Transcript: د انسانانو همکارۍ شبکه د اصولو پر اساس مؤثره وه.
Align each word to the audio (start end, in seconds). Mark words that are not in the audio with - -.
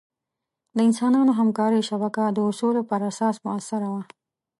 د 0.75 0.77
انسانانو 0.89 1.31
همکارۍ 1.39 1.81
شبکه 1.89 2.23
د 2.31 2.37
اصولو 2.49 2.81
پر 2.89 3.01
اساس 3.09 3.35
مؤثره 3.45 3.87
وه. 3.93 4.01